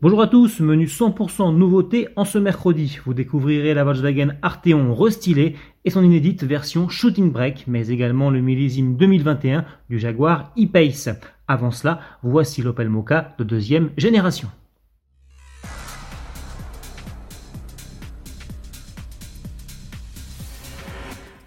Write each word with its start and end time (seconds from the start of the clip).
Bonjour 0.00 0.22
à 0.22 0.28
tous, 0.28 0.60
menu 0.60 0.84
100% 0.84 1.56
nouveauté 1.56 2.06
en 2.14 2.24
ce 2.24 2.38
mercredi. 2.38 3.00
Vous 3.04 3.14
découvrirez 3.14 3.74
la 3.74 3.82
Volkswagen 3.82 4.36
Arteon 4.42 4.94
restylée 4.94 5.56
et 5.84 5.90
son 5.90 6.04
inédite 6.04 6.44
version 6.44 6.88
Shooting 6.88 7.32
Brake, 7.32 7.64
mais 7.66 7.88
également 7.88 8.30
le 8.30 8.40
millésime 8.40 8.96
2021 8.96 9.64
du 9.90 9.98
Jaguar 9.98 10.52
E-Pace. 10.56 11.08
Avant 11.48 11.72
cela, 11.72 11.98
voici 12.22 12.62
l'Opel 12.62 12.88
Mocha 12.88 13.34
de 13.38 13.42
deuxième 13.42 13.90
génération. 13.96 14.48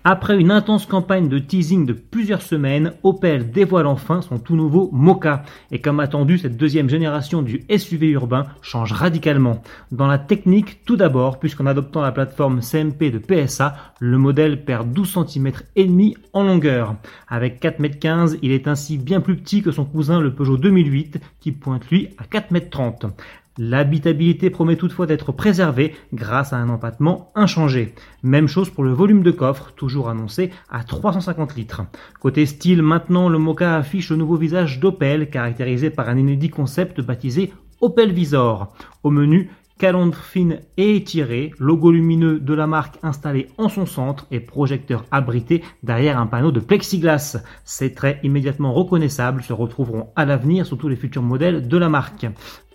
Après 0.04 0.39
une 0.39 0.49
intense 0.49 0.88
campagne 0.88 1.29
de 1.29 1.38
teasing 1.38 1.86
de 1.86 1.93
plusieurs 1.93 2.41
semaines, 2.41 2.93
Opel 3.04 3.51
dévoile 3.51 3.86
enfin 3.86 4.23
son 4.23 4.39
tout 4.39 4.55
nouveau 4.55 4.89
Mocha. 4.91 5.43
Et 5.70 5.79
comme 5.79 6.00
attendu, 6.00 6.39
cette 6.39 6.57
deuxième 6.57 6.89
génération 6.89 7.43
du 7.43 7.63
SUV 7.70 8.07
urbain 8.07 8.47
change 8.64 8.93
radicalement. 8.93 9.61
Dans 9.91 10.07
la 10.07 10.18
technique, 10.18 10.83
tout 10.86 10.97
d'abord, 10.97 11.37
puisqu'en 11.37 11.68
adoptant 11.68 12.01
la 12.01 12.11
plateforme 12.11 12.61
CMP 12.61 13.11
de 13.11 13.19
PSA, 13.19 13.75
le 14.00 14.18
modèle 14.18 14.65
perd 14.65 14.92
12 14.92 15.19
cm 15.28 15.51
et 15.75 15.86
demi 15.86 16.18
en 16.33 16.45
longueur. 16.45 16.95
Avec 17.28 17.61
4,15 17.61 18.33
m, 18.33 18.39
il 18.42 18.51
est 18.54 18.68
ainsi 18.68 18.97
bien 18.97 19.21
plus 19.21 19.36
petit 19.36 19.61
que 19.61 19.71
son 19.71 19.86
cousin 19.86 20.20
le 20.20 20.33
Peugeot 20.33 20.57
2008 20.57 21.20
qui 21.39 21.51
pointe 21.51 21.87
lui 21.92 22.09
à 22.18 22.23
4,30 22.23 23.06
m. 23.06 23.11
L'habitabilité 23.57 24.50
promet 24.50 24.78
toutefois 24.78 25.07
d'être 25.07 25.33
préservée 25.33 25.93
grâce 26.14 26.54
à 26.54 26.57
un 26.57 26.69
empattement 26.69 27.32
inchangé. 27.36 27.93
Même 28.23 28.47
chose 28.47 28.69
pour 28.69 28.86
le 28.86 28.93
volume 28.93 29.23
de 29.23 29.32
coffre, 29.32 29.73
toujours 29.75 30.09
annoncé 30.09 30.51
à 30.69 30.83
350 30.86 31.56
litres. 31.56 31.82
Côté 32.22 32.45
style, 32.45 32.81
maintenant 32.81 33.28
le 33.28 33.38
Mocha 33.38 33.75
affiche 33.75 34.09
le 34.09 34.16
nouveau 34.16 34.38
visage 34.38 34.80
d'Opel, 34.80 35.30
caractérisé 35.30 35.89
par 35.89 36.08
un 36.08 36.17
inédit 36.17 36.50
concept 36.50 37.02
baptisé 37.02 37.52
Opel 37.81 38.14
Visor. 38.14 38.73
Au 39.03 39.09
menu, 39.09 39.50
calandre 39.81 40.16
fine 40.16 40.59
et 40.78 40.95
étirée, 40.95 41.52
logo 41.58 41.92
lumineux 41.92 42.39
de 42.39 42.54
la 42.54 42.67
marque 42.67 43.00
installé 43.02 43.48
en 43.58 43.67
son 43.67 43.88
centre 43.88 44.28
et 44.30 44.39
projecteur 44.39 45.06
abrité 45.09 45.64
derrière 45.81 46.20
un 46.20 46.28
panneau 46.28 46.52
de 46.52 46.59
plexiglas. 46.59 47.38
Ces 47.66 47.94
traits 47.95 48.20
immédiatement 48.22 48.73
reconnaissables 48.73 49.42
se 49.42 49.54
retrouveront 49.54 50.09
à 50.16 50.23
l'avenir 50.23 50.67
sur 50.67 50.78
tous 50.78 50.88
les 50.88 50.95
futurs 50.95 51.23
modèles 51.23 51.67
de 51.67 51.78
la 51.78 51.89
marque. 51.89 52.28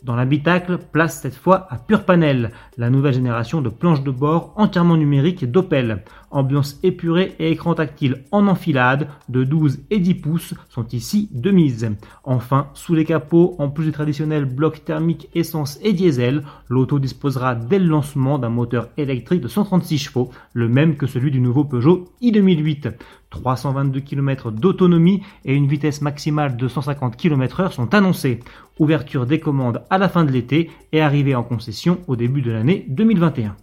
Dans 0.06 0.14
l'habitacle, 0.14 0.78
place 0.78 1.20
cette 1.20 1.34
fois 1.34 1.66
à 1.68 1.78
Pure 1.78 2.04
Panel, 2.04 2.52
la 2.78 2.90
nouvelle 2.90 3.12
génération 3.12 3.60
de 3.60 3.68
planches 3.68 4.04
de 4.04 4.12
bord 4.12 4.52
entièrement 4.54 4.96
numériques 4.96 5.50
d'Opel. 5.50 6.04
Ambiance 6.30 6.78
épurée 6.84 7.34
et 7.40 7.50
écran 7.50 7.74
tactile 7.74 8.22
en 8.30 8.46
enfilade 8.46 9.08
de 9.28 9.42
12 9.42 9.80
et 9.90 9.98
10 9.98 10.14
pouces 10.14 10.54
sont 10.68 10.86
ici 10.92 11.28
de 11.32 11.50
mise. 11.50 11.90
Enfin, 12.22 12.68
sous 12.74 12.94
les 12.94 13.04
capots, 13.04 13.56
en 13.58 13.68
plus 13.68 13.86
du 13.86 13.90
traditionnel 13.90 14.44
bloc 14.44 14.84
thermique 14.84 15.28
essence 15.34 15.80
et 15.82 15.92
diesel, 15.92 16.44
l'auto 16.68 17.00
disposera 17.00 17.56
dès 17.56 17.80
le 17.80 17.86
lancement 17.86 18.38
d'un 18.38 18.48
moteur 18.48 18.90
électrique 18.96 19.40
de 19.40 19.48
136 19.48 19.98
chevaux, 19.98 20.30
le 20.52 20.68
même 20.68 20.96
que 20.96 21.08
celui 21.08 21.32
du 21.32 21.40
nouveau 21.40 21.64
Peugeot 21.64 22.04
i2008. 22.22 22.92
322 23.36 24.00
km 24.00 24.50
d'autonomie 24.50 25.22
et 25.44 25.54
une 25.54 25.66
vitesse 25.66 26.02
maximale 26.02 26.56
de 26.56 26.68
150 26.68 27.16
km/h 27.16 27.72
sont 27.72 27.94
annoncés. 27.94 28.40
Ouverture 28.78 29.26
des 29.26 29.40
commandes 29.40 29.82
à 29.90 29.98
la 29.98 30.08
fin 30.08 30.24
de 30.24 30.32
l'été 30.32 30.70
et 30.92 31.00
arrivée 31.00 31.34
en 31.34 31.42
concession 31.42 31.98
au 32.06 32.16
début 32.16 32.42
de 32.42 32.50
l'année 32.50 32.86
2021. 32.88 33.56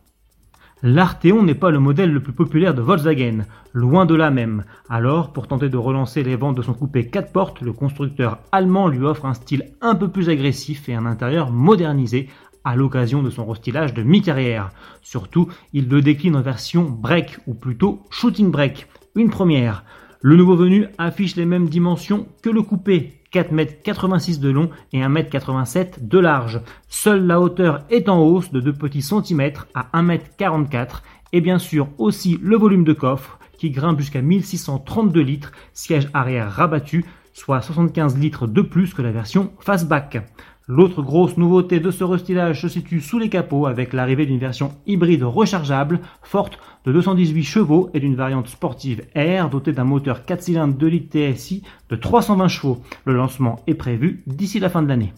L'Arteon 0.85 1.43
n'est 1.43 1.55
pas 1.55 1.71
le 1.71 1.79
modèle 1.79 2.11
le 2.11 2.21
plus 2.21 2.33
populaire 2.33 2.73
de 2.73 2.81
Volkswagen, 2.81 3.45
loin 3.71 4.05
de 4.05 4.15
là 4.15 4.31
même. 4.31 4.65
Alors, 4.89 5.31
pour 5.31 5.47
tenter 5.47 5.69
de 5.69 5.77
relancer 5.77 6.23
les 6.23 6.35
ventes 6.35 6.57
de 6.57 6.61
son 6.61 6.73
coupé 6.73 7.07
4 7.07 7.31
portes, 7.31 7.61
le 7.61 7.71
constructeur 7.71 8.39
allemand 8.51 8.89
lui 8.89 9.05
offre 9.05 9.25
un 9.25 9.33
style 9.33 9.71
un 9.79 9.95
peu 9.95 10.09
plus 10.09 10.27
agressif 10.27 10.89
et 10.89 10.93
un 10.93 11.05
intérieur 11.05 11.51
modernisé 11.51 12.27
à 12.65 12.75
l'occasion 12.75 13.23
de 13.23 13.29
son 13.29 13.45
restylage 13.45 13.93
de 13.93 14.03
mi-carrière. 14.03 14.71
Surtout, 15.01 15.47
il 15.71 15.87
le 15.87 16.01
décline 16.01 16.35
en 16.35 16.41
version 16.41 16.83
break 16.83 17.39
ou 17.47 17.53
plutôt 17.53 18.01
shooting 18.09 18.51
break, 18.51 18.87
une 19.15 19.29
première. 19.29 19.83
Le 20.21 20.35
nouveau 20.35 20.55
venu 20.55 20.87
affiche 20.97 21.35
les 21.35 21.45
mêmes 21.45 21.69
dimensions 21.69 22.27
que 22.41 22.49
le 22.49 22.61
coupé, 22.61 23.21
4,86 23.33 24.35
m 24.35 24.41
de 24.41 24.49
long 24.49 24.69
et 24.91 25.01
1,87 25.01 25.77
m 25.77 26.07
de 26.07 26.19
large. 26.19 26.61
Seule 26.87 27.25
la 27.25 27.41
hauteur 27.41 27.83
est 27.89 28.09
en 28.09 28.21
hausse 28.21 28.51
de 28.51 28.59
2 28.59 28.73
petits 28.73 29.01
centimètres 29.01 29.67
à 29.73 29.89
1,44 29.93 30.73
m 30.73 30.87
et 31.33 31.41
bien 31.41 31.59
sûr 31.59 31.89
aussi 31.97 32.39
le 32.41 32.55
volume 32.55 32.83
de 32.83 32.93
coffre 32.93 33.39
qui 33.57 33.71
grimpe 33.71 33.99
jusqu'à 33.99 34.21
1632 34.21 35.21
litres, 35.21 35.51
siège 35.73 36.09
arrière 36.13 36.51
rabattu, 36.51 37.05
soit 37.33 37.61
75 37.61 38.17
litres 38.17 38.47
de 38.47 38.61
plus 38.61 38.93
que 38.93 39.01
la 39.01 39.11
version 39.11 39.51
fastback. 39.59 40.21
L'autre 40.67 41.01
grosse 41.01 41.35
nouveauté 41.35 41.81
de 41.81 41.91
ce 41.91 42.05
restylage 42.05 42.61
se 42.61 42.69
situe 42.69 43.01
sous 43.01 43.19
les 43.19 43.27
capots 43.27 43.65
avec 43.65 43.91
l'arrivée 43.91 44.25
d'une 44.25 44.39
version 44.39 44.71
hybride 44.87 45.23
rechargeable 45.23 45.99
forte 46.21 46.57
de 46.85 46.93
218 46.93 47.43
chevaux 47.43 47.89
et 47.93 47.99
d'une 47.99 48.15
variante 48.15 48.47
sportive 48.47 49.01
R 49.13 49.49
dotée 49.49 49.73
d'un 49.73 49.83
moteur 49.83 50.23
4 50.23 50.41
cylindres 50.41 50.77
2 50.77 50.87
litres 50.87 51.17
TSI 51.17 51.63
de 51.89 51.97
320 51.97 52.47
chevaux. 52.47 52.81
Le 53.03 53.13
lancement 53.13 53.59
est 53.67 53.73
prévu 53.73 54.23
d'ici 54.25 54.61
la 54.61 54.69
fin 54.69 54.81
de 54.81 54.87
l'année. 54.87 55.11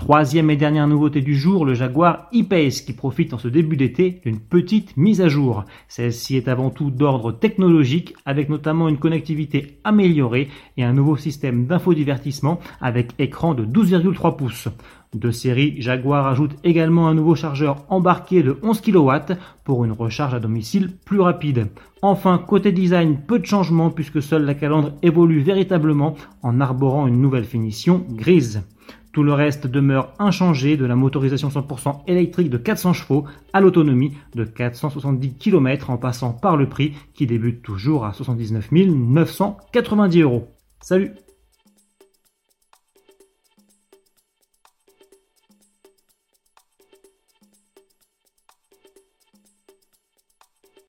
Troisième 0.00 0.48
et 0.48 0.56
dernière 0.56 0.88
nouveauté 0.88 1.20
du 1.20 1.36
jour, 1.36 1.66
le 1.66 1.74
Jaguar 1.74 2.30
E-Pace 2.34 2.80
qui 2.80 2.94
profite 2.94 3.34
en 3.34 3.38
ce 3.38 3.48
début 3.48 3.76
d'été 3.76 4.22
d'une 4.24 4.40
petite 4.40 4.96
mise 4.96 5.20
à 5.20 5.28
jour. 5.28 5.66
Celle-ci 5.88 6.36
est 6.36 6.48
avant 6.48 6.70
tout 6.70 6.90
d'ordre 6.90 7.32
technologique 7.32 8.14
avec 8.24 8.48
notamment 8.48 8.88
une 8.88 8.96
connectivité 8.96 9.78
améliorée 9.84 10.48
et 10.78 10.84
un 10.84 10.94
nouveau 10.94 11.18
système 11.18 11.66
d'infodivertissement 11.66 12.60
avec 12.80 13.10
écran 13.18 13.52
de 13.52 13.66
12,3 13.66 14.36
pouces. 14.36 14.68
De 15.14 15.30
série, 15.30 15.74
Jaguar 15.82 16.26
ajoute 16.28 16.56
également 16.64 17.06
un 17.06 17.14
nouveau 17.14 17.34
chargeur 17.34 17.84
embarqué 17.90 18.42
de 18.42 18.56
11 18.62 18.80
kW 18.80 19.34
pour 19.64 19.84
une 19.84 19.92
recharge 19.92 20.32
à 20.32 20.40
domicile 20.40 20.92
plus 21.04 21.20
rapide. 21.20 21.66
Enfin, 22.00 22.38
côté 22.38 22.72
design, 22.72 23.18
peu 23.26 23.38
de 23.38 23.44
changements 23.44 23.90
puisque 23.90 24.22
seule 24.22 24.46
la 24.46 24.54
calandre 24.54 24.92
évolue 25.02 25.40
véritablement 25.40 26.14
en 26.42 26.58
arborant 26.62 27.06
une 27.06 27.20
nouvelle 27.20 27.44
finition 27.44 28.06
grise. 28.08 28.62
Tout 29.12 29.22
le 29.24 29.32
reste 29.32 29.66
demeure 29.66 30.12
inchangé 30.18 30.76
de 30.76 30.84
la 30.84 30.94
motorisation 30.94 31.48
100% 31.48 32.02
électrique 32.06 32.50
de 32.50 32.58
400 32.58 32.92
chevaux 32.92 33.24
à 33.52 33.60
l'autonomie 33.60 34.16
de 34.34 34.44
470 34.44 35.34
km 35.34 35.90
en 35.90 35.96
passant 35.96 36.32
par 36.32 36.56
le 36.56 36.68
prix 36.68 36.94
qui 37.14 37.26
débute 37.26 37.62
toujours 37.62 38.04
à 38.04 38.12
79 38.12 38.70
990 38.72 40.20
euros. 40.20 40.48
Salut 40.80 41.12